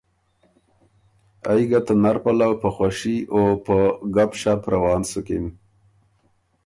[1.51, 3.77] ائ ګه ته نر پلؤ په خوَشي او په
[4.15, 5.45] ګپ شپ روان سُکِن۔